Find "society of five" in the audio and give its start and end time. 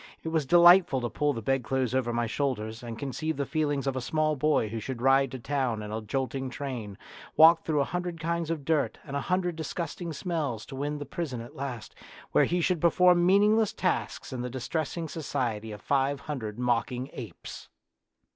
15.07-16.21